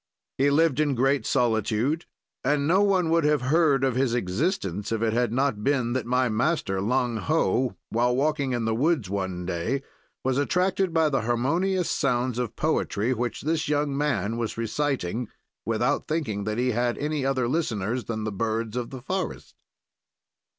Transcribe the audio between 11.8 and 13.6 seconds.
sounds of poetry, which